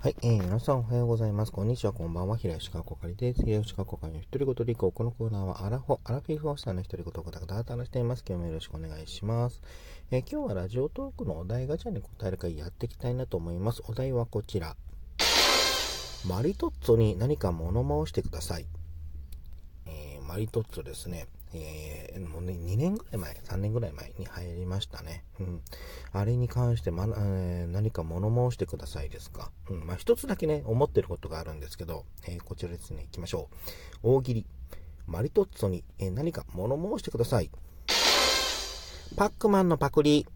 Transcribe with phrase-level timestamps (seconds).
[0.00, 1.50] はい、えー、皆さんおはようございます。
[1.50, 2.36] こんにちは、こんばんは。
[2.36, 3.42] 平吉川こかりです。
[3.42, 4.92] 平吉川こかりの一人ごと理解。
[4.92, 8.22] このコーナーはアラフォ、アラフィフォスターの一人ごとをガタガタ話しています。
[8.24, 9.60] 今日もよろしくお願いします。
[10.12, 13.82] えー、今日はラジオトークのお題ガチャに答える会やっていきたいなと思います。
[13.88, 14.76] お題はこちら。
[16.28, 18.66] マリトッツォに何か物申してください。
[19.86, 21.26] えー、マリトッツォですね。
[21.54, 25.24] えー、もうね、2年ぐらい前、3年ぐらい前に入りましたね。
[25.40, 25.62] うん。
[26.12, 29.50] あれに関して、ま、えー、何か物申してくださいですか？
[29.70, 29.86] うん。
[29.86, 33.48] まあ、一つだけね、思ってることがあるんですけど、えー、こちらですね、行きましょ
[34.02, 34.14] う。
[34.16, 34.46] 大喜利。
[35.06, 37.50] マリトッツォに、え何か物申してください。
[39.16, 40.26] パックマンのパクリ。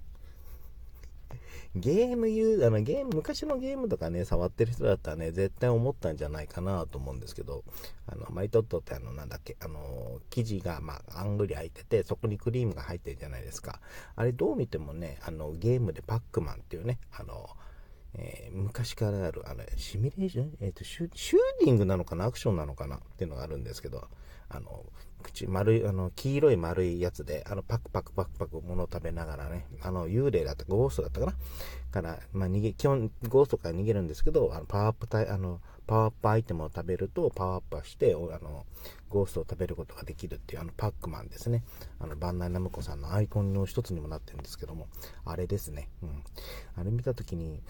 [1.75, 7.65] ゲーム言う、あの、ゲーム、昔のゲームとかね、触ってる人だったらね、絶対思ったんじゃないかなと思うんですけど、
[8.07, 13.81] あの、マイトットってあの、なんだっけ、あの、生地が、まあ、あんぐり入ってて、そこにクリームが入ってるじゃないですか。
[14.17, 17.49] あれどう見てもね、あの、ゲームでパックマンっていうね、あの、
[18.15, 20.53] えー、昔からある、あの、シミュレーション？
[20.61, 22.27] えっ、ー、とシュ、シューティングなのかな？
[22.27, 22.97] アクションなのかな？
[22.97, 24.07] っていうのがあるんですけど、
[24.51, 24.85] あの、
[25.23, 31.33] 口、丸い、あの、黄色い丸いやつで、あの、パクパクパクパク物を食べながらね、あの、幽霊だった、ゴーストだったかな？
[31.91, 38.67] から、まあ、逃げ、基本、ゴーストから逃げるんですけど、あの、パワーアップタイ、あの、パワーアップアイテムを食べると、パワーアップして、あの、
[39.09, 41.65] ゴーストを食べることができるっていう、あの、パックマンですね。
[41.99, 44.89] あの、バンナイナムコさんのアイコンの一つにもなってるんですけども、
[45.25, 45.89] あれですね。
[46.03, 46.25] うん。
[46.77, 47.63] あれ見たときに、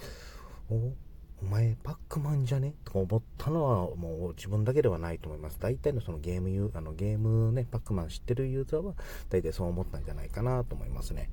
[0.71, 0.93] お
[1.43, 2.75] お前パックマンじゃね？
[2.85, 5.59] とか思ったのはもう自分だけではないと思います。
[5.61, 8.95] 大体のそのゲームあのゲームね、パックマン知ってるユーザーは
[9.29, 11.31] 大体そう思ったんじゃないかなと思いますね。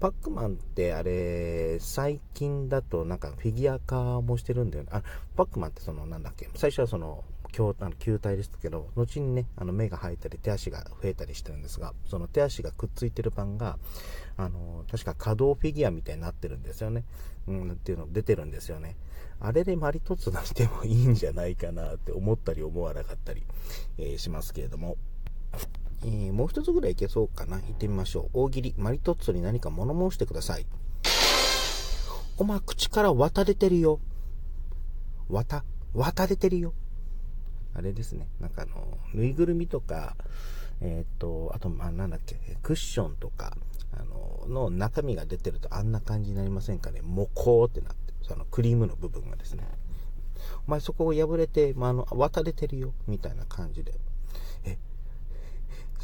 [0.00, 4.90] パックマンってあれ、最近だとなんかフィギュア化もしてるんだよね。
[4.92, 5.02] あ、
[5.36, 7.22] パックマンってそのなんだっけ、最初はその
[7.54, 13.78] 球あの球体ですけど、後にね、あの目が生えたり手足が増えたりしてるんですが、その手足がくっついてる版が、
[14.36, 17.04] あの、確か可動フィギュアみたいになってるんですよね。
[17.46, 18.96] うん、っていうの出てるんですよね。
[19.40, 23.44] あれでマリトッツォ出してもいいんじゃないかなって思ったり思わなかったり、
[23.98, 24.96] えー、しますけれども。
[26.02, 27.56] えー、もう一つぐらいいけそうかな。
[27.58, 28.30] 行ってみましょう。
[28.34, 30.66] 大喜利、マリトッツォに何か物申してください。
[32.36, 34.00] お前口から綿出てるよ。
[35.28, 35.64] 綿
[35.94, 36.74] 綿出てるよ。
[37.74, 38.28] あれですね。
[38.40, 40.16] なんかあの、ぬいぐるみとか、
[40.80, 43.56] えっ、と、あと、まあ、なんだっけ、クッションとか、
[43.92, 47.00] あの、の中身が出てるとあんな感じになりませんかね。
[47.02, 49.64] モコーってなって、そのクリームの部分がですね。
[50.66, 53.94] お前そこを破れて、まあ、あの、渡れてるよ、みたいな感じで。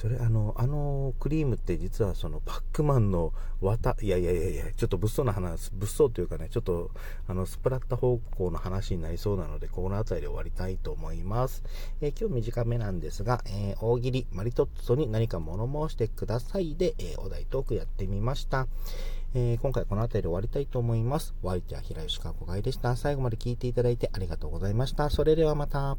[0.00, 6.90] それあの、あのクリームって実はそのパックマンの綿、いやいやいやいや、ちょっと物騒な話、物騒というかね、ちょっと
[7.28, 11.62] あの、スプラッタ方向の話になりそうなので、この辺りで終わりたいと思います。
[12.00, 18.68] えー、今日短めなんですが、えー、大喜利、マリトッツォに何か物申してくださいで、えー、お題トークやってみました。
[19.34, 21.34] えー、今回この辺りで終わりたいと思います。
[21.42, 22.96] お相手は平吉川子外でした。
[22.96, 25.10] 最後まで聞いていただいてありがとうございました。
[25.10, 25.98] それではまた。